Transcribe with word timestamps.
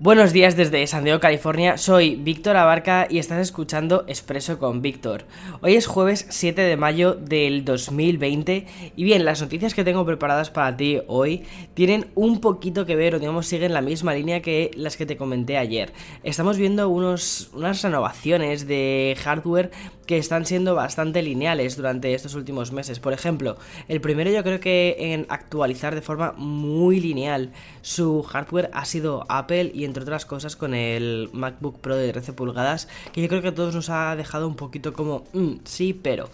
Buenos 0.00 0.32
días 0.32 0.56
desde 0.56 0.84
San 0.88 1.04
Diego, 1.04 1.20
California. 1.20 1.78
Soy 1.78 2.16
Víctor 2.16 2.56
Abarca 2.56 3.06
y 3.08 3.18
estás 3.18 3.38
escuchando 3.38 4.04
Expreso 4.08 4.58
con 4.58 4.82
Víctor. 4.82 5.22
Hoy 5.60 5.76
es 5.76 5.86
jueves 5.86 6.26
7 6.30 6.62
de 6.62 6.76
mayo 6.76 7.14
del 7.14 7.64
2020 7.64 8.66
y 8.96 9.04
bien, 9.04 9.24
las 9.24 9.40
noticias 9.40 9.72
que 9.72 9.84
tengo 9.84 10.04
preparadas 10.04 10.50
para 10.50 10.76
ti 10.76 11.00
hoy 11.06 11.44
tienen 11.74 12.06
un 12.16 12.40
poquito 12.40 12.86
que 12.86 12.96
ver 12.96 13.14
o 13.14 13.20
digamos 13.20 13.46
siguen 13.46 13.72
la 13.72 13.82
misma 13.82 14.14
línea 14.14 14.42
que 14.42 14.72
las 14.74 14.96
que 14.96 15.06
te 15.06 15.16
comenté 15.16 15.58
ayer. 15.58 15.92
Estamos 16.24 16.58
viendo 16.58 16.88
unos, 16.88 17.50
unas 17.54 17.80
renovaciones 17.80 18.66
de 18.66 19.16
hardware 19.22 19.70
que 20.06 20.18
están 20.18 20.44
siendo 20.44 20.74
bastante 20.74 21.22
lineales 21.22 21.76
durante 21.76 22.14
estos 22.14 22.34
últimos 22.34 22.72
meses. 22.72 23.00
Por 23.00 23.12
ejemplo, 23.12 23.56
el 23.88 24.00
primero 24.00 24.30
yo 24.30 24.42
creo 24.42 24.60
que 24.60 24.96
en 24.98 25.26
actualizar 25.28 25.94
de 25.94 26.02
forma 26.02 26.32
muy 26.36 27.00
lineal 27.00 27.52
su 27.80 28.22
hardware 28.22 28.70
ha 28.72 28.84
sido 28.84 29.24
Apple 29.28 29.70
y 29.72 29.83
entre 29.84 30.02
otras 30.02 30.26
cosas 30.26 30.56
con 30.56 30.74
el 30.74 31.30
MacBook 31.32 31.80
Pro 31.80 31.96
de 31.96 32.12
13 32.12 32.32
pulgadas, 32.32 32.88
que 33.12 33.22
yo 33.22 33.28
creo 33.28 33.42
que 33.42 33.48
a 33.48 33.54
todos 33.54 33.74
nos 33.74 33.90
ha 33.90 34.16
dejado 34.16 34.48
un 34.48 34.56
poquito 34.56 34.92
como, 34.92 35.24
mm, 35.32 35.56
sí, 35.64 35.92
pero. 35.92 36.30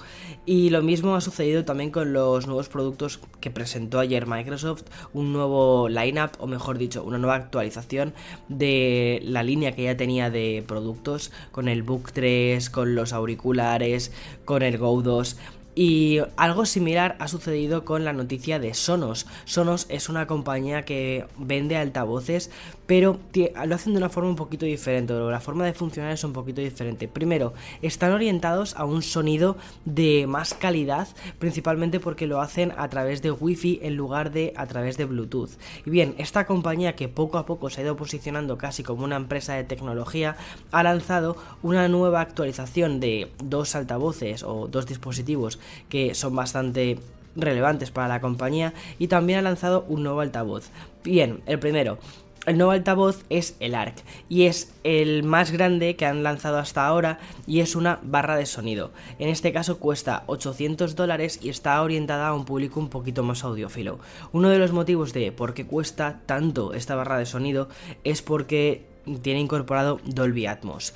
Y 0.46 0.70
lo 0.70 0.82
mismo 0.82 1.14
ha 1.14 1.20
sucedido 1.20 1.64
también 1.64 1.90
con 1.90 2.12
los 2.12 2.46
nuevos 2.46 2.68
productos 2.68 3.20
que 3.40 3.50
presentó 3.50 3.98
ayer 3.98 4.26
Microsoft, 4.26 4.84
un 5.12 5.32
nuevo 5.32 5.88
lineup, 5.88 6.32
o 6.38 6.46
mejor 6.46 6.78
dicho, 6.78 7.02
una 7.04 7.18
nueva 7.18 7.36
actualización 7.36 8.14
de 8.48 9.20
la 9.24 9.42
línea 9.42 9.72
que 9.72 9.84
ya 9.84 9.96
tenía 9.96 10.30
de 10.30 10.64
productos, 10.66 11.32
con 11.52 11.68
el 11.68 11.82
Book 11.82 12.12
3, 12.12 12.70
con 12.70 12.94
los 12.94 13.12
auriculares, 13.12 14.12
con 14.44 14.62
el 14.62 14.78
Go 14.78 15.02
2. 15.02 15.36
Y 15.82 16.20
algo 16.36 16.66
similar 16.66 17.16
ha 17.20 17.26
sucedido 17.26 17.86
con 17.86 18.04
la 18.04 18.12
noticia 18.12 18.58
de 18.58 18.74
Sonos. 18.74 19.26
Sonos 19.46 19.86
es 19.88 20.10
una 20.10 20.26
compañía 20.26 20.84
que 20.84 21.24
vende 21.38 21.78
altavoces, 21.78 22.50
pero 22.84 23.18
lo 23.64 23.74
hacen 23.74 23.94
de 23.94 23.98
una 23.98 24.10
forma 24.10 24.28
un 24.28 24.36
poquito 24.36 24.66
diferente, 24.66 25.14
la 25.14 25.40
forma 25.40 25.64
de 25.64 25.72
funcionar 25.72 26.12
es 26.12 26.22
un 26.22 26.34
poquito 26.34 26.60
diferente. 26.60 27.08
Primero, 27.08 27.54
están 27.80 28.12
orientados 28.12 28.76
a 28.76 28.84
un 28.84 29.00
sonido 29.00 29.56
de 29.86 30.26
más 30.26 30.52
calidad, 30.52 31.08
principalmente 31.38 31.98
porque 31.98 32.26
lo 32.26 32.42
hacen 32.42 32.74
a 32.76 32.90
través 32.90 33.22
de 33.22 33.30
Wi-Fi 33.30 33.78
en 33.82 33.96
lugar 33.96 34.32
de 34.32 34.52
a 34.56 34.66
través 34.66 34.98
de 34.98 35.06
Bluetooth. 35.06 35.52
Y 35.86 35.88
bien, 35.88 36.14
esta 36.18 36.44
compañía 36.44 36.94
que 36.94 37.08
poco 37.08 37.38
a 37.38 37.46
poco 37.46 37.70
se 37.70 37.80
ha 37.80 37.84
ido 37.84 37.96
posicionando 37.96 38.58
casi 38.58 38.82
como 38.82 39.04
una 39.04 39.16
empresa 39.16 39.54
de 39.54 39.64
tecnología, 39.64 40.36
ha 40.72 40.82
lanzado 40.82 41.38
una 41.62 41.88
nueva 41.88 42.20
actualización 42.20 43.00
de 43.00 43.30
dos 43.42 43.74
altavoces 43.74 44.42
o 44.42 44.68
dos 44.68 44.84
dispositivos 44.84 45.58
que 45.88 46.14
son 46.14 46.34
bastante 46.36 46.98
relevantes 47.36 47.90
para 47.90 48.08
la 48.08 48.20
compañía 48.20 48.74
y 48.98 49.08
también 49.08 49.38
ha 49.38 49.42
lanzado 49.42 49.84
un 49.88 50.02
nuevo 50.02 50.20
altavoz. 50.20 50.70
Bien, 51.04 51.42
el 51.46 51.58
primero, 51.58 51.98
el 52.46 52.56
nuevo 52.56 52.72
altavoz 52.72 53.24
es 53.28 53.54
el 53.60 53.74
ARC 53.74 53.96
y 54.30 54.44
es 54.44 54.72
el 54.82 55.24
más 55.24 55.50
grande 55.50 55.94
que 55.96 56.06
han 56.06 56.22
lanzado 56.22 56.58
hasta 56.58 56.86
ahora 56.86 57.18
y 57.46 57.60
es 57.60 57.76
una 57.76 58.00
barra 58.02 58.36
de 58.36 58.46
sonido. 58.46 58.92
En 59.18 59.28
este 59.28 59.52
caso 59.52 59.78
cuesta 59.78 60.24
800 60.26 60.96
dólares 60.96 61.38
y 61.42 61.50
está 61.50 61.82
orientada 61.82 62.28
a 62.28 62.34
un 62.34 62.46
público 62.46 62.80
un 62.80 62.88
poquito 62.88 63.22
más 63.22 63.44
audiófilo. 63.44 63.98
Uno 64.32 64.48
de 64.48 64.58
los 64.58 64.72
motivos 64.72 65.12
de 65.12 65.32
por 65.32 65.52
qué 65.52 65.66
cuesta 65.66 66.22
tanto 66.24 66.72
esta 66.72 66.94
barra 66.94 67.18
de 67.18 67.26
sonido 67.26 67.68
es 68.04 68.22
porque 68.22 68.86
tiene 69.22 69.40
incorporado 69.40 70.00
Dolby 70.04 70.46
Atmos. 70.46 70.94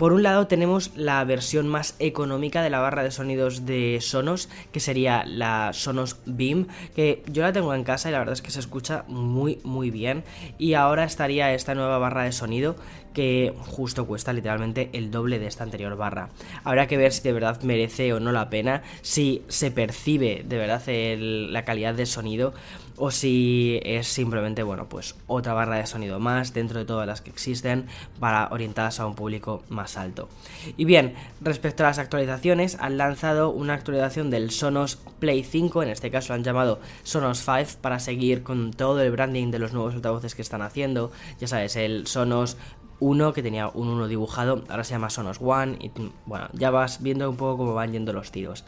Por 0.00 0.14
un 0.14 0.22
lado 0.22 0.46
tenemos 0.46 0.92
la 0.96 1.22
versión 1.24 1.68
más 1.68 1.94
económica 1.98 2.62
de 2.62 2.70
la 2.70 2.80
barra 2.80 3.02
de 3.02 3.10
sonidos 3.10 3.66
de 3.66 3.98
Sonos, 4.00 4.48
que 4.72 4.80
sería 4.80 5.24
la 5.26 5.72
Sonos 5.74 6.16
Beam, 6.24 6.68
que 6.96 7.22
yo 7.26 7.42
la 7.42 7.52
tengo 7.52 7.74
en 7.74 7.84
casa 7.84 8.08
y 8.08 8.12
la 8.12 8.18
verdad 8.20 8.32
es 8.32 8.40
que 8.40 8.50
se 8.50 8.60
escucha 8.60 9.04
muy 9.08 9.60
muy 9.62 9.90
bien. 9.90 10.24
Y 10.56 10.72
ahora 10.72 11.04
estaría 11.04 11.52
esta 11.52 11.74
nueva 11.74 11.98
barra 11.98 12.22
de 12.22 12.32
sonido 12.32 12.76
que 13.12 13.52
justo 13.58 14.06
cuesta 14.06 14.32
literalmente 14.32 14.88
el 14.94 15.10
doble 15.10 15.38
de 15.38 15.48
esta 15.48 15.64
anterior 15.64 15.94
barra. 15.98 16.30
Habrá 16.64 16.86
que 16.86 16.96
ver 16.96 17.12
si 17.12 17.20
de 17.20 17.34
verdad 17.34 17.60
merece 17.62 18.14
o 18.14 18.20
no 18.20 18.32
la 18.32 18.48
pena, 18.48 18.82
si 19.02 19.42
se 19.48 19.70
percibe 19.70 20.44
de 20.46 20.56
verdad 20.56 20.82
la 20.86 21.66
calidad 21.66 21.94
de 21.94 22.06
sonido 22.06 22.54
o 23.00 23.10
si 23.10 23.80
es 23.82 24.06
simplemente, 24.06 24.62
bueno, 24.62 24.88
pues 24.88 25.16
otra 25.26 25.54
barra 25.54 25.78
de 25.78 25.86
sonido 25.86 26.20
más 26.20 26.52
dentro 26.52 26.78
de 26.78 26.84
todas 26.84 27.06
las 27.06 27.22
que 27.22 27.30
existen 27.30 27.86
para 28.20 28.48
orientadas 28.52 29.00
a 29.00 29.06
un 29.06 29.14
público 29.14 29.62
más 29.70 29.96
alto. 29.96 30.28
Y 30.76 30.84
bien, 30.84 31.14
respecto 31.40 31.82
a 31.82 31.86
las 31.86 31.98
actualizaciones, 31.98 32.76
han 32.78 32.98
lanzado 32.98 33.50
una 33.50 33.72
actualización 33.72 34.28
del 34.28 34.50
Sonos 34.50 34.96
Play 35.18 35.42
5, 35.42 35.82
en 35.82 35.88
este 35.88 36.10
caso 36.10 36.28
lo 36.28 36.34
han 36.34 36.44
llamado 36.44 36.78
Sonos 37.02 37.42
5 37.42 37.80
para 37.80 37.98
seguir 38.00 38.42
con 38.42 38.70
todo 38.70 39.00
el 39.00 39.10
branding 39.10 39.50
de 39.50 39.58
los 39.58 39.72
nuevos 39.72 39.94
altavoces 39.94 40.34
que 40.34 40.42
están 40.42 40.60
haciendo, 40.60 41.10
ya 41.38 41.48
sabes, 41.48 41.76
el 41.76 42.06
Sonos 42.06 42.58
1 42.98 43.32
que 43.32 43.42
tenía 43.42 43.68
un 43.68 43.88
1 43.88 44.08
dibujado, 44.08 44.62
ahora 44.68 44.84
se 44.84 44.92
llama 44.92 45.08
Sonos 45.08 45.38
One 45.40 45.78
y 45.80 45.90
bueno, 46.26 46.48
ya 46.52 46.70
vas 46.70 47.02
viendo 47.02 47.30
un 47.30 47.36
poco 47.36 47.56
cómo 47.56 47.72
van 47.72 47.92
yendo 47.92 48.12
los 48.12 48.30
tiros. 48.30 48.66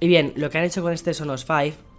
Y 0.00 0.08
bien, 0.08 0.32
lo 0.34 0.50
que 0.50 0.58
han 0.58 0.64
hecho 0.64 0.82
con 0.82 0.92
este 0.92 1.14
Sonos 1.14 1.46
5 1.46 1.89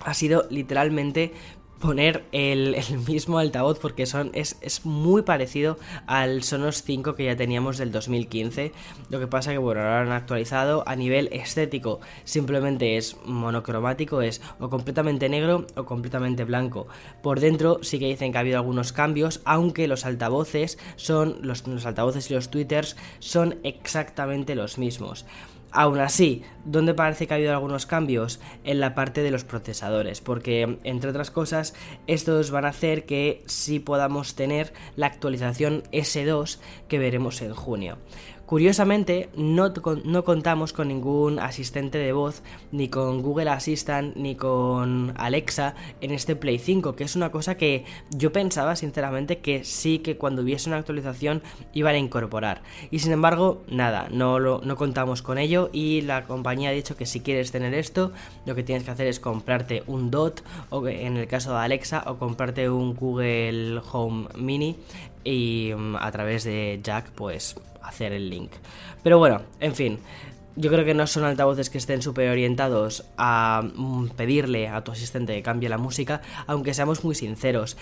ha 0.00 0.14
sido 0.14 0.46
literalmente 0.50 1.32
poner 1.78 2.24
el, 2.32 2.76
mismo 3.06 3.38
altavoz 3.38 3.78
porque 3.78 4.06
son, 4.06 4.30
es, 4.34 4.56
es, 4.60 4.84
muy 4.84 5.22
parecido 5.22 5.78
al 6.06 6.42
Sonos 6.42 6.82
5 6.82 7.14
que 7.14 7.24
ya 7.24 7.36
teníamos 7.36 7.78
del 7.78 7.92
2015. 7.92 8.72
Lo 9.10 9.20
que 9.20 9.26
pasa 9.26 9.52
que 9.52 9.58
bueno, 9.58 9.80
ahora 9.80 10.02
han 10.02 10.12
actualizado 10.12 10.86
a 10.86 10.96
nivel 10.96 11.28
estético. 11.32 12.00
Simplemente 12.24 12.96
es 12.96 13.16
monocromático, 13.24 14.22
es 14.22 14.40
o 14.58 14.68
completamente 14.68 15.28
negro 15.28 15.66
o 15.76 15.84
completamente 15.84 16.44
blanco. 16.44 16.88
Por 17.22 17.40
dentro 17.40 17.78
sí 17.82 17.98
que 17.98 18.06
dicen 18.06 18.32
que 18.32 18.38
ha 18.38 18.42
habido 18.42 18.58
algunos 18.58 18.92
cambios, 18.92 19.40
aunque 19.44 19.88
los 19.88 20.04
altavoces 20.04 20.78
son 20.96 21.38
los, 21.42 21.66
los 21.66 21.86
altavoces 21.86 22.30
y 22.30 22.34
los 22.34 22.50
twitters 22.50 22.96
son 23.18 23.58
exactamente 23.62 24.54
los 24.54 24.78
mismos. 24.78 25.24
Aún 25.70 26.00
así, 26.00 26.42
¿dónde 26.64 26.94
parece 26.94 27.26
que 27.26 27.34
ha 27.34 27.36
habido 27.36 27.52
algunos 27.52 27.84
cambios? 27.84 28.40
En 28.64 28.80
la 28.80 28.94
parte 28.94 29.22
de 29.22 29.30
los 29.30 29.44
procesadores, 29.44 30.20
porque 30.22 30.78
entre 30.82 31.10
otras 31.10 31.30
cosas, 31.30 31.74
estos 32.06 32.50
van 32.50 32.64
a 32.64 32.68
hacer 32.68 33.04
que 33.04 33.42
sí 33.46 33.78
podamos 33.78 34.34
tener 34.34 34.72
la 34.96 35.06
actualización 35.06 35.82
S2 35.92 36.58
que 36.88 36.98
veremos 36.98 37.42
en 37.42 37.52
junio. 37.52 37.98
Curiosamente, 38.48 39.28
no, 39.36 39.74
no, 40.04 40.24
contamos 40.24 40.72
con 40.72 40.88
ningún 40.88 41.38
asistente 41.38 41.98
de 41.98 42.14
voz, 42.14 42.42
ni 42.72 42.88
con 42.88 43.20
Google 43.20 43.50
Assistant, 43.50 44.16
ni 44.16 44.36
con 44.36 45.12
Alexa 45.18 45.74
en 46.00 46.12
este 46.12 46.34
Play 46.34 46.58
5, 46.58 46.96
que 46.96 47.04
es 47.04 47.14
una 47.14 47.30
cosa 47.30 47.58
que 47.58 47.84
yo 48.08 48.32
pensaba 48.32 48.74
sinceramente 48.74 49.40
que 49.40 49.64
sí 49.64 49.98
que 49.98 50.16
cuando 50.16 50.40
hubiese 50.40 50.70
una 50.70 50.78
actualización 50.78 51.42
iban 51.74 51.94
a 51.94 51.98
incorporar. 51.98 52.62
Y 52.90 53.00
sin 53.00 53.12
embargo, 53.12 53.64
nada, 53.68 54.08
no, 54.10 54.38
lo, 54.38 54.62
no 54.64 54.76
contamos 54.76 55.20
con 55.20 55.36
ello 55.36 55.68
y 55.70 56.00
la 56.00 56.24
compañía 56.24 56.70
ha 56.70 56.72
dicho 56.72 56.96
que 56.96 57.04
si 57.04 57.20
quieres 57.20 57.52
tener 57.52 57.74
esto, 57.74 58.12
lo 58.46 58.54
que 58.54 58.62
tienes 58.62 58.84
que 58.84 58.92
hacer 58.92 59.08
es 59.08 59.20
comprarte 59.20 59.82
un 59.86 60.10
DOT, 60.10 60.40
o 60.70 60.88
en 60.88 61.18
el 61.18 61.26
caso 61.26 61.52
de 61.52 61.58
Alexa, 61.58 62.02
o 62.06 62.16
comprarte 62.16 62.70
un 62.70 62.94
Google 62.94 63.82
Home 63.92 64.28
Mini 64.38 64.78
y 65.28 65.74
mm, 65.76 65.96
a 65.96 66.10
través 66.10 66.44
de 66.44 66.80
Jack 66.82 67.10
pues 67.10 67.56
hacer 67.82 68.12
el 68.12 68.30
link. 68.30 68.50
Pero 69.02 69.18
bueno, 69.18 69.42
en 69.60 69.74
fin, 69.74 69.98
yo 70.56 70.70
creo 70.70 70.84
que 70.84 70.94
no 70.94 71.06
son 71.06 71.24
altavoces 71.24 71.68
que 71.68 71.78
estén 71.78 72.00
súper 72.00 72.30
orientados 72.30 73.04
a 73.18 73.62
mm, 73.62 74.08
pedirle 74.16 74.68
a 74.68 74.82
tu 74.82 74.92
asistente 74.92 75.34
que 75.34 75.42
cambie 75.42 75.68
la 75.68 75.78
música, 75.78 76.22
aunque 76.46 76.72
seamos 76.72 77.04
muy 77.04 77.14
sinceros. 77.14 77.76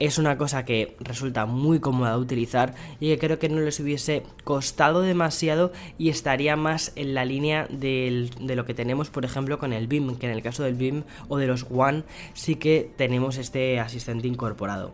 Es 0.00 0.16
una 0.16 0.38
cosa 0.38 0.64
que 0.64 0.96
resulta 0.98 1.44
muy 1.44 1.78
cómoda 1.78 2.12
de 2.12 2.22
utilizar 2.22 2.74
y 3.00 3.10
que 3.10 3.18
creo 3.18 3.38
que 3.38 3.50
no 3.50 3.60
les 3.60 3.78
hubiese 3.80 4.22
costado 4.44 5.02
demasiado 5.02 5.72
y 5.98 6.08
estaría 6.08 6.56
más 6.56 6.92
en 6.96 7.12
la 7.12 7.26
línea 7.26 7.66
de 7.68 8.30
lo 8.40 8.64
que 8.64 8.72
tenemos, 8.72 9.10
por 9.10 9.26
ejemplo, 9.26 9.58
con 9.58 9.74
el 9.74 9.88
BIM, 9.88 10.16
que 10.16 10.24
en 10.24 10.32
el 10.32 10.40
caso 10.40 10.62
del 10.62 10.74
BIM 10.74 11.02
o 11.28 11.36
de 11.36 11.46
los 11.46 11.66
One 11.70 12.04
sí 12.32 12.56
que 12.56 12.90
tenemos 12.96 13.36
este 13.36 13.78
asistente 13.78 14.26
incorporado. 14.26 14.92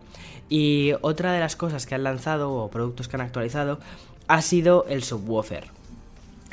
Y 0.49 0.91
otra 0.99 1.31
de 1.31 1.39
las 1.39 1.55
cosas 1.55 1.85
que 1.85 1.95
han 1.95 2.03
lanzado 2.03 2.51
o 2.51 2.69
productos 2.69 3.07
que 3.07 3.15
han 3.15 3.21
actualizado 3.21 3.79
ha 4.27 4.41
sido 4.41 4.85
el 4.89 5.03
subwoofer. 5.03 5.76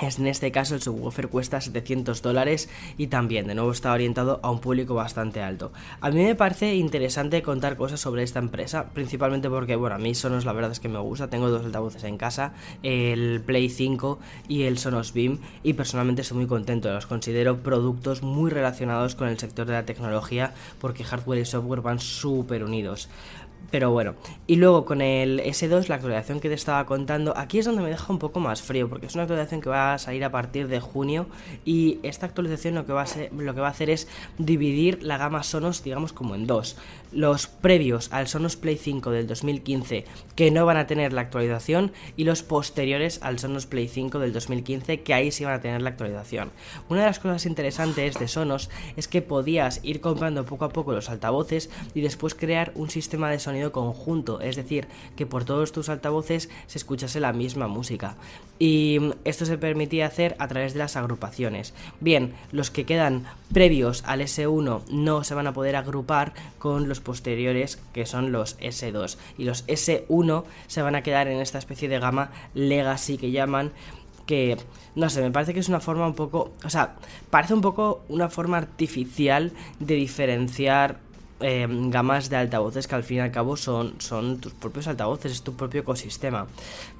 En 0.00 0.26
este 0.26 0.50
caso 0.50 0.74
el 0.74 0.82
subwoofer 0.82 1.28
cuesta 1.28 1.60
700 1.60 2.20
dólares 2.20 2.68
y 2.98 3.06
también 3.06 3.46
de 3.46 3.54
nuevo 3.54 3.70
está 3.70 3.92
orientado 3.92 4.40
a 4.42 4.50
un 4.50 4.58
público 4.58 4.94
bastante 4.94 5.40
alto. 5.40 5.72
A 6.00 6.10
mí 6.10 6.22
me 6.22 6.34
parece 6.34 6.74
interesante 6.74 7.42
contar 7.42 7.76
cosas 7.76 8.00
sobre 8.00 8.24
esta 8.24 8.40
empresa, 8.40 8.86
principalmente 8.92 9.48
porque, 9.48 9.76
bueno, 9.76 9.94
a 9.94 9.98
mí 9.98 10.14
Sonos 10.16 10.44
la 10.44 10.52
verdad 10.52 10.72
es 10.72 10.80
que 10.80 10.88
me 10.88 10.98
gusta, 10.98 11.30
tengo 11.30 11.48
dos 11.48 11.64
altavoces 11.64 12.02
en 12.04 12.18
casa, 12.18 12.54
el 12.82 13.40
Play 13.46 13.70
5 13.70 14.18
y 14.48 14.64
el 14.64 14.78
Sonos 14.78 15.12
Beam 15.12 15.38
y 15.62 15.74
personalmente 15.74 16.22
estoy 16.22 16.38
muy 16.38 16.46
contento, 16.48 16.92
los 16.92 17.06
considero 17.06 17.62
productos 17.62 18.22
muy 18.22 18.50
relacionados 18.50 19.14
con 19.14 19.28
el 19.28 19.38
sector 19.38 19.66
de 19.66 19.74
la 19.74 19.86
tecnología 19.86 20.54
porque 20.80 21.04
hardware 21.04 21.38
y 21.38 21.44
software 21.44 21.82
van 21.82 22.00
súper 22.00 22.64
unidos. 22.64 23.08
Pero 23.70 23.90
bueno, 23.90 24.14
y 24.46 24.56
luego 24.56 24.84
con 24.84 25.00
el 25.00 25.40
S2, 25.40 25.88
la 25.88 25.96
actualización 25.96 26.40
que 26.40 26.48
te 26.48 26.54
estaba 26.54 26.84
contando, 26.86 27.36
aquí 27.36 27.58
es 27.58 27.64
donde 27.64 27.82
me 27.82 27.90
deja 27.90 28.12
un 28.12 28.18
poco 28.18 28.40
más 28.40 28.62
frío, 28.62 28.88
porque 28.88 29.06
es 29.06 29.14
una 29.14 29.24
actualización 29.24 29.60
que 29.60 29.68
va 29.68 29.94
a 29.94 29.98
salir 29.98 30.24
a 30.24 30.30
partir 30.30 30.68
de 30.68 30.80
junio 30.80 31.26
y 31.64 31.98
esta 32.02 32.26
actualización 32.26 32.74
lo 32.74 32.86
que 32.86 32.92
va 32.92 33.02
a, 33.02 33.06
lo 33.36 33.54
que 33.54 33.60
va 33.60 33.68
a 33.68 33.70
hacer 33.70 33.90
es 33.90 34.08
dividir 34.38 35.02
la 35.02 35.18
gama 35.18 35.42
Sonos, 35.42 35.82
digamos, 35.82 36.12
como 36.12 36.34
en 36.34 36.46
dos. 36.46 36.76
Los 37.12 37.46
previos 37.46 38.12
al 38.12 38.26
Sonos 38.26 38.56
Play 38.56 38.76
5 38.76 39.10
del 39.10 39.26
2015, 39.26 40.04
que 40.34 40.50
no 40.50 40.66
van 40.66 40.76
a 40.76 40.86
tener 40.86 41.12
la 41.12 41.22
actualización, 41.22 41.92
y 42.16 42.24
los 42.24 42.42
posteriores 42.42 43.20
al 43.22 43.38
Sonos 43.38 43.66
Play 43.66 43.88
5 43.88 44.18
del 44.18 44.32
2015, 44.32 45.02
que 45.02 45.14
ahí 45.14 45.30
sí 45.30 45.44
van 45.44 45.54
a 45.54 45.60
tener 45.60 45.82
la 45.82 45.90
actualización. 45.90 46.50
Una 46.88 47.00
de 47.00 47.06
las 47.06 47.18
cosas 47.18 47.46
interesantes 47.46 48.18
de 48.18 48.28
Sonos 48.28 48.70
es 48.96 49.08
que 49.08 49.22
podías 49.22 49.80
ir 49.82 50.00
comprando 50.00 50.44
poco 50.44 50.64
a 50.64 50.70
poco 50.70 50.92
los 50.92 51.08
altavoces 51.08 51.70
y 51.94 52.00
después 52.00 52.34
crear 52.34 52.72
un 52.74 52.90
sistema 52.90 53.30
de 53.30 53.38
sonido 53.38 53.53
conjunto, 53.72 54.40
es 54.40 54.56
decir, 54.56 54.88
que 55.16 55.26
por 55.26 55.44
todos 55.44 55.72
tus 55.72 55.88
altavoces 55.88 56.50
se 56.66 56.78
escuchase 56.78 57.20
la 57.20 57.32
misma 57.32 57.68
música. 57.68 58.16
Y 58.58 59.00
esto 59.24 59.46
se 59.46 59.58
permitía 59.58 60.06
hacer 60.06 60.36
a 60.38 60.48
través 60.48 60.72
de 60.72 60.78
las 60.78 60.96
agrupaciones. 60.96 61.74
Bien, 62.00 62.34
los 62.52 62.70
que 62.70 62.84
quedan 62.84 63.24
previos 63.52 64.02
al 64.06 64.20
S1 64.20 64.82
no 64.90 65.24
se 65.24 65.34
van 65.34 65.46
a 65.46 65.52
poder 65.52 65.76
agrupar 65.76 66.34
con 66.58 66.88
los 66.88 67.00
posteriores 67.00 67.78
que 67.92 68.06
son 68.06 68.32
los 68.32 68.58
S2 68.58 69.16
y 69.38 69.44
los 69.44 69.66
S1 69.66 70.44
se 70.66 70.82
van 70.82 70.94
a 70.94 71.02
quedar 71.02 71.28
en 71.28 71.40
esta 71.40 71.58
especie 71.58 71.88
de 71.88 71.98
gama 71.98 72.30
legacy 72.54 73.18
que 73.18 73.30
llaman 73.30 73.72
que, 74.26 74.56
no 74.94 75.10
sé, 75.10 75.20
me 75.20 75.30
parece 75.30 75.54
que 75.54 75.60
es 75.60 75.68
una 75.68 75.80
forma 75.80 76.06
un 76.06 76.14
poco, 76.14 76.52
o 76.64 76.70
sea, 76.70 76.96
parece 77.30 77.54
un 77.54 77.60
poco 77.60 78.02
una 78.08 78.28
forma 78.28 78.56
artificial 78.56 79.52
de 79.80 79.94
diferenciar 79.94 80.98
Em, 81.46 81.90
gamas 81.90 82.30
de 82.30 82.36
altavoces 82.36 82.88
que 82.88 82.94
al 82.94 83.04
fin 83.04 83.18
y 83.18 83.20
al 83.20 83.30
cabo 83.30 83.54
son, 83.54 84.00
son 84.00 84.38
tus 84.40 84.54
propios 84.54 84.86
altavoces, 84.88 85.30
es 85.30 85.42
tu 85.42 85.52
propio 85.52 85.82
ecosistema. 85.82 86.46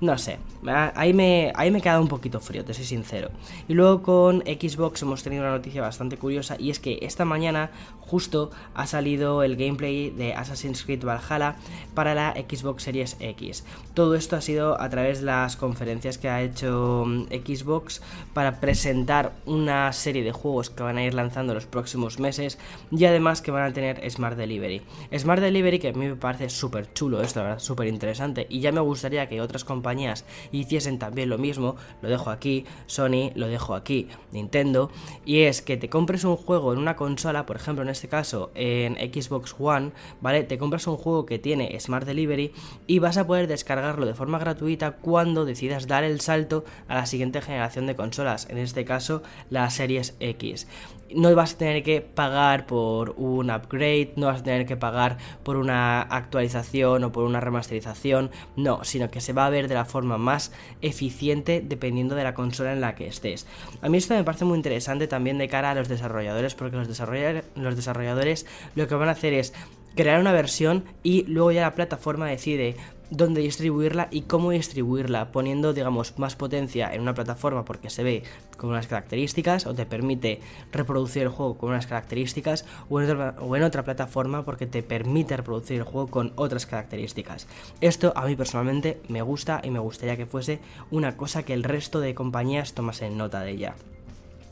No 0.02 0.18
sé, 0.18 0.38
ahí 0.66 1.14
me, 1.14 1.50
ahí 1.54 1.70
me 1.70 1.78
he 1.78 1.80
quedado 1.80 2.02
un 2.02 2.08
poquito 2.08 2.40
frío, 2.40 2.62
te 2.62 2.74
soy 2.74 2.84
sincero. 2.84 3.30
Y 3.68 3.72
luego 3.72 4.02
con 4.02 4.42
Xbox 4.42 5.00
hemos 5.00 5.22
tenido 5.22 5.44
una 5.44 5.52
noticia 5.52 5.80
bastante 5.80 6.18
curiosa 6.18 6.56
y 6.58 6.68
es 6.68 6.78
que 6.78 6.98
esta 7.00 7.24
mañana 7.24 7.70
justo 8.00 8.50
ha 8.74 8.86
salido 8.86 9.42
el 9.42 9.56
gameplay 9.56 10.10
de 10.10 10.34
Assassin's 10.34 10.84
Creed 10.84 11.04
Valhalla 11.04 11.56
para 11.94 12.14
la 12.14 12.34
Xbox 12.34 12.82
Series 12.82 13.16
X. 13.20 13.64
Todo 13.94 14.14
esto 14.14 14.36
ha 14.36 14.42
sido 14.42 14.78
a 14.78 14.90
través 14.90 15.20
de 15.20 15.26
las 15.26 15.56
conferencias 15.56 16.18
que 16.18 16.28
ha 16.28 16.42
hecho 16.42 17.04
mm, 17.06 17.28
Xbox 17.28 18.02
para 18.34 18.60
presentar 18.60 19.32
una 19.46 19.90
serie 19.94 20.22
de 20.22 20.32
juegos 20.32 20.68
que 20.68 20.82
van 20.82 20.98
a 20.98 21.04
ir 21.04 21.14
lanzando 21.14 21.54
los 21.54 21.64
próximos 21.64 22.18
meses 22.18 22.58
y 22.90 23.06
además 23.06 23.40
que 23.40 23.50
van 23.50 23.70
a 23.70 23.72
tener 23.72 24.10
Smart 24.10 24.33
Delivery. 24.36 24.82
Smart 25.16 25.40
Delivery 25.40 25.78
que 25.78 25.88
a 25.88 25.92
mí 25.92 26.06
me 26.06 26.16
parece 26.16 26.48
súper 26.48 26.92
chulo 26.92 27.22
esto, 27.22 27.40
la 27.40 27.46
verdad, 27.46 27.58
súper 27.60 27.88
interesante. 27.88 28.46
Y 28.48 28.60
ya 28.60 28.72
me 28.72 28.80
gustaría 28.80 29.28
que 29.28 29.40
otras 29.40 29.64
compañías 29.64 30.24
hiciesen 30.52 30.98
también 30.98 31.28
lo 31.28 31.38
mismo. 31.38 31.76
Lo 32.02 32.08
dejo 32.08 32.30
aquí, 32.30 32.64
Sony, 32.86 33.30
lo 33.34 33.48
dejo 33.48 33.74
aquí, 33.74 34.08
Nintendo. 34.32 34.90
Y 35.24 35.42
es 35.42 35.62
que 35.62 35.76
te 35.76 35.88
compres 35.88 36.24
un 36.24 36.36
juego 36.36 36.72
en 36.72 36.78
una 36.78 36.96
consola, 36.96 37.46
por 37.46 37.56
ejemplo 37.56 37.82
en 37.82 37.90
este 37.90 38.08
caso 38.08 38.50
en 38.54 38.94
Xbox 38.96 39.54
One, 39.58 39.92
¿vale? 40.20 40.44
Te 40.44 40.58
compras 40.58 40.86
un 40.86 40.96
juego 40.96 41.26
que 41.26 41.38
tiene 41.38 41.78
Smart 41.80 42.06
Delivery 42.06 42.52
y 42.86 42.98
vas 42.98 43.16
a 43.16 43.26
poder 43.26 43.46
descargarlo 43.46 44.06
de 44.06 44.14
forma 44.14 44.38
gratuita 44.38 44.92
cuando 44.92 45.44
decidas 45.44 45.86
dar 45.86 46.04
el 46.04 46.20
salto 46.20 46.64
a 46.88 46.94
la 46.94 47.06
siguiente 47.06 47.40
generación 47.40 47.86
de 47.86 47.96
consolas, 47.96 48.48
en 48.50 48.58
este 48.58 48.84
caso 48.84 49.22
la 49.50 49.70
Series 49.70 50.16
X 50.20 50.66
no 51.14 51.34
vas 51.34 51.54
a 51.54 51.58
tener 51.58 51.82
que 51.82 52.00
pagar 52.00 52.66
por 52.66 53.14
un 53.16 53.50
upgrade, 53.50 54.12
no 54.16 54.26
vas 54.26 54.40
a 54.40 54.44
tener 54.44 54.66
que 54.66 54.76
pagar 54.76 55.18
por 55.42 55.56
una 55.56 56.02
actualización 56.02 57.04
o 57.04 57.12
por 57.12 57.24
una 57.24 57.40
remasterización, 57.40 58.30
no, 58.56 58.84
sino 58.84 59.10
que 59.10 59.20
se 59.20 59.32
va 59.32 59.46
a 59.46 59.50
ver 59.50 59.68
de 59.68 59.74
la 59.74 59.84
forma 59.84 60.18
más 60.18 60.52
eficiente 60.82 61.62
dependiendo 61.64 62.14
de 62.14 62.24
la 62.24 62.34
consola 62.34 62.72
en 62.72 62.80
la 62.80 62.94
que 62.94 63.06
estés. 63.06 63.46
A 63.80 63.88
mí 63.88 63.98
esto 63.98 64.14
me 64.14 64.24
parece 64.24 64.44
muy 64.44 64.56
interesante 64.56 65.06
también 65.06 65.38
de 65.38 65.48
cara 65.48 65.70
a 65.70 65.74
los 65.74 65.88
desarrolladores, 65.88 66.54
porque 66.54 66.76
los, 66.76 66.88
desarrolladores, 66.88 67.44
los 67.54 67.76
desarrolladores 67.76 68.46
lo 68.74 68.88
que 68.88 68.94
van 68.94 69.08
a 69.08 69.12
hacer 69.12 69.32
es 69.32 69.54
crear 69.94 70.20
una 70.20 70.32
versión 70.32 70.84
y 71.02 71.24
luego 71.24 71.52
ya 71.52 71.62
la 71.62 71.74
plataforma 71.74 72.26
decide 72.26 72.76
dónde 73.10 73.40
distribuirla 73.40 74.08
y 74.10 74.22
cómo 74.22 74.50
distribuirla, 74.50 75.30
poniendo, 75.32 75.72
digamos, 75.72 76.18
más 76.18 76.36
potencia 76.36 76.92
en 76.94 77.02
una 77.02 77.14
plataforma 77.14 77.64
porque 77.64 77.90
se 77.90 78.02
ve 78.02 78.22
con 78.56 78.70
unas 78.70 78.86
características 78.86 79.66
o 79.66 79.74
te 79.74 79.86
permite 79.86 80.40
reproducir 80.72 81.22
el 81.22 81.28
juego 81.28 81.58
con 81.58 81.70
unas 81.70 81.86
características 81.86 82.64
o 82.88 83.00
en, 83.00 83.10
otra, 83.10 83.36
o 83.40 83.56
en 83.56 83.62
otra 83.62 83.84
plataforma 83.84 84.44
porque 84.44 84.66
te 84.66 84.82
permite 84.82 85.36
reproducir 85.36 85.78
el 85.78 85.84
juego 85.84 86.08
con 86.08 86.32
otras 86.36 86.66
características. 86.66 87.46
Esto 87.80 88.12
a 88.16 88.26
mí 88.26 88.36
personalmente 88.36 89.00
me 89.08 89.22
gusta 89.22 89.60
y 89.62 89.70
me 89.70 89.78
gustaría 89.78 90.16
que 90.16 90.26
fuese 90.26 90.60
una 90.90 91.16
cosa 91.16 91.42
que 91.42 91.54
el 91.54 91.64
resto 91.64 92.00
de 92.00 92.14
compañías 92.14 92.74
tomasen 92.74 93.16
nota 93.16 93.40
de 93.40 93.50
ella. 93.52 93.74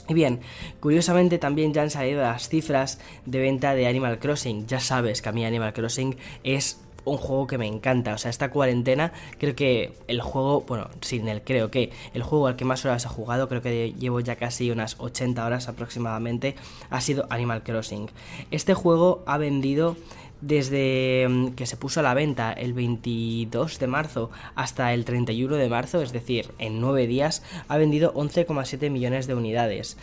Y 0.08 0.14
bien, 0.14 0.40
curiosamente 0.80 1.38
también 1.38 1.72
ya 1.72 1.82
han 1.82 1.90
salido 1.90 2.22
las 2.22 2.48
cifras 2.48 2.98
de 3.24 3.38
venta 3.38 3.74
de 3.74 3.86
Animal 3.86 4.18
Crossing. 4.18 4.66
Ya 4.66 4.80
sabes 4.80 5.22
que 5.22 5.28
a 5.28 5.32
mí 5.32 5.44
Animal 5.44 5.72
Crossing 5.72 6.16
es 6.42 6.80
un 7.04 7.16
juego 7.16 7.46
que 7.46 7.58
me 7.58 7.66
encanta. 7.66 8.14
O 8.14 8.18
sea, 8.18 8.30
esta 8.30 8.50
cuarentena 8.50 9.12
creo 9.38 9.54
que 9.54 9.92
el 10.08 10.20
juego, 10.20 10.62
bueno, 10.62 10.88
sin 11.00 11.28
el 11.28 11.42
creo 11.42 11.70
que, 11.70 11.90
el 12.14 12.22
juego 12.22 12.46
al 12.46 12.56
que 12.56 12.64
más 12.64 12.84
horas 12.84 13.04
he 13.04 13.08
jugado, 13.08 13.48
creo 13.48 13.62
que 13.62 13.92
llevo 13.98 14.20
ya 14.20 14.36
casi 14.36 14.70
unas 14.70 14.96
80 14.98 15.44
horas 15.44 15.68
aproximadamente, 15.68 16.56
ha 16.90 17.00
sido 17.00 17.26
Animal 17.30 17.62
Crossing. 17.62 18.10
Este 18.50 18.74
juego 18.74 19.22
ha 19.26 19.38
vendido 19.38 19.96
desde 20.42 21.26
mm, 21.28 21.48
que 21.50 21.66
se 21.66 21.78
puso 21.78 22.00
a 22.00 22.02
la 22.02 22.14
venta 22.14 22.52
el 22.52 22.74
22 22.74 23.78
de 23.78 23.86
marzo 23.86 24.30
hasta 24.54 24.92
el 24.92 25.04
31 25.06 25.56
de 25.56 25.68
marzo, 25.68 26.02
es 26.02 26.12
decir, 26.12 26.50
en 26.58 26.80
9 26.80 27.06
días, 27.06 27.42
ha 27.68 27.78
vendido 27.78 28.12
11,7 28.14 28.90
millones 28.90 29.26
de 29.26 29.34
unidades. 29.34 29.96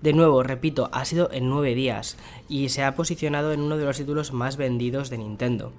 De 0.00 0.12
nuevo, 0.12 0.44
repito, 0.44 0.88
ha 0.92 1.04
sido 1.04 1.28
en 1.32 1.50
9 1.50 1.74
días 1.74 2.16
y 2.48 2.68
se 2.68 2.84
ha 2.84 2.94
posicionado 2.94 3.52
en 3.52 3.60
uno 3.60 3.76
de 3.76 3.84
los 3.84 3.96
títulos 3.96 4.32
más 4.32 4.56
vendidos 4.56 5.10
de 5.10 5.18
Nintendo. 5.18 5.72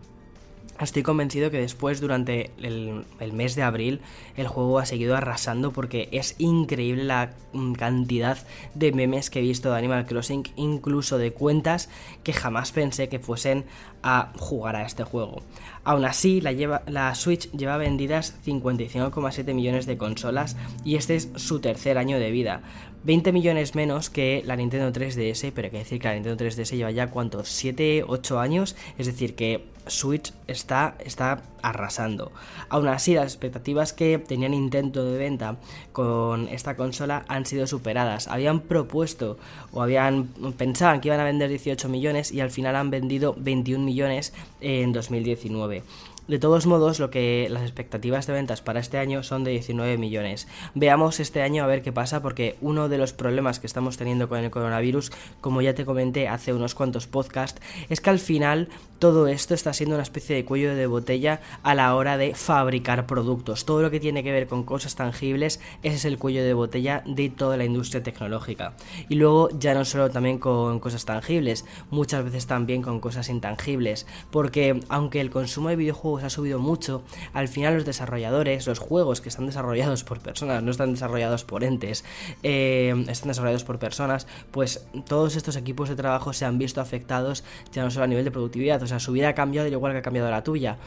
Estoy 0.80 1.04
convencido 1.04 1.52
que 1.52 1.60
después, 1.60 2.00
durante 2.00 2.52
el, 2.58 3.04
mes 3.34 3.56
de 3.56 3.64
abril, 3.64 4.00
el 4.38 4.48
juego 4.48 4.80
ha 4.80 4.86
seguido 4.86 5.18
arrasando 5.18 5.74
porque 5.74 6.08
es 6.14 6.36
increíble 6.38 7.04
la 7.04 7.34
mm, 7.52 7.74
cantidad 7.74 8.38
de 8.76 8.94
memes 8.94 9.30
que 9.30 9.40
he 9.40 9.42
visto 9.42 9.72
de 9.72 9.78
Animal 9.78 10.06
Crossing, 10.06 10.48
incluso 10.56 11.18
de 11.18 11.34
cuentas 11.34 11.90
que 12.24 12.32
jamás 12.32 12.72
pensé 12.72 13.10
que 13.10 13.20
fuesen 13.20 13.66
a 14.04 14.32
jugar 14.38 14.78
a 14.78 14.86
este 14.86 15.04
juego. 15.04 15.42
Aún 15.84 16.06
así, 16.06 16.40
la, 16.40 16.82
la 16.88 17.14
Switch 17.14 17.52
lleva 17.52 17.76
vendidas 17.76 18.40
55,7 18.46 19.54
millones 19.54 19.86
de 19.86 19.98
consolas 19.98 20.56
y 20.86 20.96
este 20.96 21.16
es 21.16 21.30
su 21.36 21.60
tercer 21.60 21.98
año 21.98 22.20
de 22.20 22.32
vida. 22.32 22.62
20 23.04 23.32
millones 23.32 23.76
menos 23.76 24.10
que 24.10 24.44
la 24.46 24.56
Nintendo 24.56 24.92
3DS, 24.92 25.52
pero 25.54 25.68
hay 25.68 25.72
que 25.72 25.78
decir 25.80 26.00
que 26.00 26.08
la 26.08 26.16
Nintendo 26.16 26.44
3DS 26.44 26.76
lleva 26.76 26.92
ya 26.92 27.08
cuántos, 27.08 27.50
7, 27.50 28.04
8 28.08 28.40
años, 28.40 28.76
es 28.98 29.06
decir 29.06 29.36
que 29.36 29.66
Switch 29.88 30.34
está, 30.48 30.96
está 31.04 31.44
arrasando. 31.62 32.32
Aún 32.70 32.88
así, 32.88 33.14
las 33.14 33.26
expectativas 33.26 33.94
que 33.94 34.18
tenían 34.18 34.54
intento 34.54 35.04
de 35.06 35.18
venta 35.18 35.58
con 35.92 36.48
esta 36.48 36.76
consola 36.76 37.26
han 37.28 37.46
sido 37.46 37.68
superadas. 37.68 38.28
Habían 38.28 38.62
propuesto 38.62 39.38
o 39.72 39.82
habían 39.82 40.26
pensaban 40.58 41.02
que 41.02 41.08
iban 41.08 41.20
a 41.20 41.24
vender 41.24 41.50
18 41.50 41.90
millones 41.90 42.32
y 42.32 42.42
al 42.42 42.52
final 42.52 42.76
han 42.76 42.90
vendido 42.90 43.36
21 43.38 43.84
millones 43.84 44.34
en 44.62 44.94
2019. 44.94 45.84
De 46.30 46.38
todos 46.38 46.68
modos, 46.68 47.00
lo 47.00 47.10
que 47.10 47.48
las 47.50 47.64
expectativas 47.64 48.28
de 48.28 48.34
ventas 48.34 48.62
para 48.62 48.80
este 48.80 49.00
año 49.00 49.24
son 49.24 49.44
de 49.44 49.50
19 49.50 49.98
millones. 49.98 50.48
Veamos 50.76 51.20
este 51.20 51.42
año 51.42 51.64
a 51.64 51.66
ver 51.66 51.82
qué 51.82 51.92
pasa 51.92 52.22
porque 52.22 52.56
uno 52.62 52.88
de 52.88 53.00
los 53.00 53.14
problemas 53.14 53.60
que 53.60 53.66
estamos 53.66 53.98
teniendo 53.98 54.30
con 54.30 54.38
el 54.38 54.52
coronavirus, 54.52 55.12
como 55.42 55.64
ya 55.64 55.74
te 55.74 55.86
comenté 55.86 56.28
hace 56.28 56.54
unos 56.54 56.76
cuantos 56.76 57.08
podcasts, 57.08 57.60
es 57.90 58.00
que 58.00 58.12
al 58.12 58.20
final 58.20 58.70
todo 59.00 59.28
esto 59.28 59.56
está 59.56 59.74
siendo 59.74 59.96
una 59.96 60.04
especie 60.04 60.36
de 60.36 60.46
cuello 60.46 60.76
de 60.76 60.86
botella 60.86 61.42
a 61.64 61.74
la 61.74 61.96
hora 61.96 62.18
de 62.18 62.36
fabricar 62.36 63.08
productos. 63.08 63.66
Todo 63.66 63.82
lo 63.82 63.90
que 63.90 64.00
tiene 64.00 64.24
que 64.24 64.32
ver 64.32 64.46
con 64.46 64.64
cosas 64.64 64.96
tangibles, 64.96 65.60
ese 65.82 65.96
es 65.96 66.06
el 66.06 66.20
cuello 66.20 66.44
de 66.44 66.54
botella 66.54 67.02
de 67.08 67.30
toda 67.30 67.58
la 67.58 67.66
industria 67.66 68.04
tecnológica. 68.04 68.76
Y 69.08 69.16
luego 69.16 69.50
ya 69.58 69.74
no 69.74 69.84
solo 69.84 70.12
también 70.12 70.38
con 70.38 70.80
cosas 70.80 71.06
tangibles, 71.06 71.66
muchas 71.90 72.24
veces 72.24 72.46
también 72.46 72.84
con 72.84 73.00
cosas 73.00 73.30
intangibles, 73.30 74.06
porque 74.30 74.80
aunque 74.90 75.22
el 75.22 75.32
consumo 75.32 75.70
de 75.70 75.78
videojuegos 75.78 76.19
ha 76.24 76.30
subido 76.30 76.60
mucho, 76.60 77.04
al 77.34 77.48
final 77.48 77.76
los 77.76 77.86
desarrolladores, 77.86 78.68
los 78.68 78.80
juegos 78.80 79.22
que 79.22 79.30
están 79.30 79.46
desarrollados 79.46 80.04
por 80.04 80.20
personas, 80.20 80.64
no 80.64 80.72
están 80.72 80.94
desarrollados 80.94 81.44
por 81.44 81.64
entes, 81.64 82.04
eh, 82.44 82.94
están 83.08 83.30
desarrollados 83.30 83.64
por 83.64 83.80
personas, 83.80 84.28
pues 84.52 84.86
todos 85.08 85.36
estos 85.36 85.56
equipos 85.56 85.90
de 85.90 85.96
trabajo 85.96 86.34
se 86.34 86.46
han 86.46 86.58
visto 86.58 86.82
afectados 86.82 87.44
ya 87.72 87.84
no 87.84 87.92
solo 87.92 88.06
a 88.06 88.08
nivel 88.08 88.26
de 88.26 88.32
productividad, 88.32 88.82
o 88.82 88.88
sea, 88.88 89.00
su 89.00 89.12
vida 89.12 89.30
ha 89.30 89.36
cambiado 89.36 89.68
igual 89.68 89.94
que 89.94 90.00
ha 90.00 90.04
cambiado 90.04 90.30
la 90.30 90.44
tuya. 90.44 90.78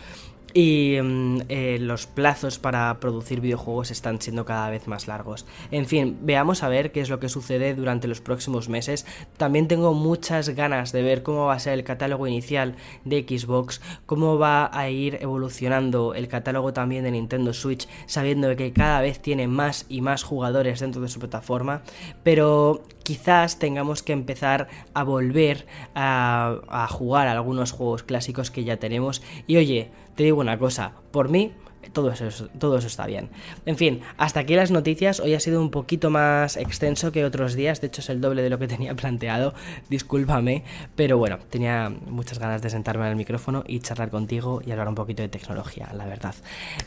Y 0.55 0.99
mm, 1.03 1.41
eh, 1.49 1.79
los 1.81 2.07
plazos 2.07 2.59
para 2.59 3.01
producir 3.01 3.41
videojuegos 3.41 3.91
están 3.91 4.21
siendo 4.21 4.45
cada 4.45 4.71
vez 4.71 4.87
más 4.87 5.09
largos. 5.09 5.47
En 5.71 5.87
fin, 5.87 6.19
veamos 6.23 6.63
a 6.63 6.69
ver 6.69 6.93
qué 6.93 7.01
es 7.01 7.11
lo 7.11 7.21
que 7.21 7.29
sucede 7.29 7.75
durante 7.75 8.09
los 8.09 8.21
próximos 8.21 8.69
meses. 8.69 9.07
También 9.37 9.69
tengo 9.69 9.95
muchas 9.95 10.51
ganas 10.51 10.93
de 10.93 11.03
ver 11.03 11.23
cómo 11.23 11.47
va 11.47 11.55
a 11.55 11.59
ser 11.59 11.75
el 11.75 11.85
catálogo 11.85 12.27
inicial 12.27 12.77
de 13.05 13.25
Xbox, 13.29 13.81
cómo 14.07 14.39
va 14.39 14.71
a 14.77 14.91
ir 14.91 15.19
evolucionando 15.21 16.15
el 16.15 16.29
catálogo 16.29 16.73
también 16.73 17.05
de 17.05 17.13
Nintendo 17.13 17.53
Switch, 17.53 17.89
sabiendo 18.07 18.55
que 18.57 18.73
cada 18.73 19.01
vez 19.01 19.21
tiene 19.21 19.49
más 19.49 19.87
y 19.89 20.01
más 20.01 20.23
jugadores 20.23 20.81
dentro 20.81 21.01
de 21.01 21.09
su 21.09 21.19
plataforma. 21.19 21.83
Pero 22.23 22.83
quizás 23.03 23.59
tengamos 23.59 24.03
que 24.03 24.13
empezar 24.13 24.69
a 24.95 25.03
volver 25.05 25.67
a, 25.95 26.87
jugar 26.91 27.29
algunos 27.29 27.73
juegos 27.73 28.03
clásicos 28.03 28.51
que 28.51 28.65
ya 28.65 28.79
tenemos. 28.79 29.23
Y 29.47 29.57
oye, 29.57 29.91
te 30.15 30.25
digo 30.25 30.41
una 30.41 30.59
cosa, 30.59 30.93
por 31.11 31.29
mí 31.29 31.53
todo 31.93 32.13
eso, 32.13 32.49
todo 32.59 32.79
eso 32.79 32.87
está 32.87 33.07
bien. 33.07 33.29
En 33.67 33.77
fin, 33.77 34.01
hasta 34.17 34.41
aquí 34.41 34.55
las 34.55 34.71
noticias. 34.71 35.21
Hoy 35.21 35.35
ha 35.35 35.41
sido 35.41 35.61
un 35.61 35.71
poquito 35.71 36.11
más 36.11 36.57
extenso 36.57 37.13
que 37.13 37.25
otros 37.25 37.55
días. 37.55 37.81
De 37.81 37.89
hecho, 37.89 38.01
es 38.01 38.09
el 38.11 38.21
doble 38.21 38.43
de 38.43 38.51
lo 38.51 38.59
que 38.59 38.69
tenía 38.73 38.95
planteado. 38.95 39.55
Discúlpame. 39.89 40.65
Pero 40.97 41.19
bueno, 41.19 41.39
tenía 41.51 41.93
muchas 42.07 42.39
ganas 42.39 42.63
de 42.63 42.71
sentarme 42.71 43.07
al 43.07 43.17
micrófono 43.17 43.65
y 43.67 43.81
charlar 43.81 44.11
contigo 44.11 44.63
y 44.65 44.71
hablar 44.71 44.89
un 44.89 44.95
poquito 44.95 45.23
de 45.23 45.29
tecnología, 45.29 45.91
la 45.95 46.07
verdad. 46.07 46.35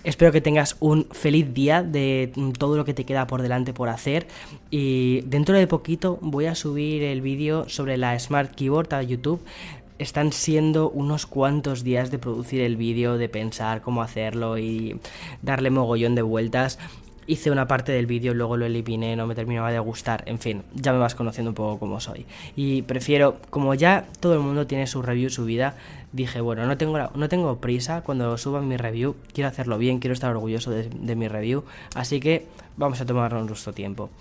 Espero 0.04 0.32
que 0.32 0.42
tengas 0.42 0.78
un 0.80 1.08
feliz 1.12 1.54
día 1.54 1.84
de 1.84 2.32
todo 2.58 2.78
lo 2.78 2.86
que 2.86 2.94
te 2.94 3.06
queda 3.06 3.28
por 3.28 3.42
delante 3.42 3.74
por 3.74 3.90
hacer. 3.90 4.28
Y 4.70 5.22
dentro 5.22 5.58
de 5.58 5.68
poquito 5.68 6.20
voy 6.22 6.46
a 6.46 6.56
subir 6.56 7.04
el 7.04 7.22
vídeo 7.22 7.68
sobre 7.70 7.98
la 7.98 8.18
Smart 8.20 8.54
Keyboard 8.56 8.94
a 8.94 9.04
YouTube 9.04 9.42
están 10.00 10.32
siendo 10.32 10.90
unos 10.90 11.26
cuantos 11.26 11.84
días 11.84 12.12
de 12.12 12.20
producir 12.20 12.62
el 12.62 12.76
vídeo, 12.76 13.18
de 13.18 13.30
pensar 13.30 13.82
cómo 13.82 14.02
hacerlo 14.02 14.58
y 14.58 15.00
darle 15.42 15.70
mogollón 15.70 16.16
de 16.16 16.22
vueltas. 16.22 16.80
Hice 17.28 17.50
una 17.50 17.68
parte 17.68 17.92
del 17.92 18.06
vídeo, 18.06 18.36
luego 18.36 18.56
lo 18.56 18.68
eliminé, 18.68 19.16
no 19.16 19.26
me 19.26 19.34
terminaba 19.34 19.72
de 19.72 19.80
gustar, 19.80 20.24
en 20.28 20.38
fin, 20.38 20.62
ya 20.76 20.94
me 20.94 21.00
vas 21.00 21.16
conociendo 21.16 21.50
un 21.50 21.56
poco 21.56 21.80
cómo 21.80 22.00
soy. 22.00 22.28
Y 22.56 22.84
prefiero, 22.84 23.38
como 23.50 23.74
ya 23.74 24.06
todo 24.20 24.36
el 24.36 24.42
mundo 24.42 24.68
tiene 24.68 24.86
su 24.86 25.02
review 25.02 25.32
subida, 25.32 25.74
dije, 26.12 26.40
bueno, 26.40 26.68
no 26.68 26.78
tengo, 26.78 27.00
no 27.16 27.30
tengo 27.30 27.58
prisa 27.58 28.02
cuando 28.02 28.38
suba 28.38 28.62
mi 28.62 28.78
review, 28.78 29.16
quiero 29.34 29.48
hacerlo 29.48 29.80
bien, 29.80 29.98
quiero 29.98 30.14
estar 30.14 30.30
orgulloso 30.30 30.70
de, 30.70 30.88
de 30.88 31.16
mi 31.16 31.28
review, 31.28 31.64
así 31.96 32.20
que 32.20 32.46
vamos 32.78 33.02
a 33.02 33.08
tomarnos 33.08 33.48
nuestro 33.48 33.74
tiempo. 33.74 34.12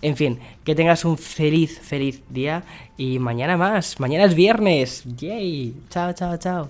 En 0.00 0.16
fin, 0.16 0.38
que 0.64 0.74
tengas 0.74 1.04
un 1.04 1.18
feliz, 1.18 1.80
feliz 1.80 2.22
día 2.28 2.62
y 2.96 3.18
mañana 3.18 3.56
más. 3.56 3.98
Mañana 3.98 4.24
es 4.24 4.34
viernes. 4.34 5.04
Yay. 5.04 5.74
Chao, 5.90 6.12
chao, 6.12 6.36
chao. 6.36 6.68